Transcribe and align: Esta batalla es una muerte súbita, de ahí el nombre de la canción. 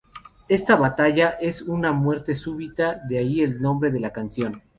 Esta 0.47 0.75
batalla 0.75 1.29
es 1.39 1.61
una 1.61 1.91
muerte 1.91 2.33
súbita, 2.33 2.99
de 3.07 3.19
ahí 3.19 3.41
el 3.41 3.61
nombre 3.61 3.91
de 3.91 3.99
la 3.99 4.11
canción. 4.11 4.63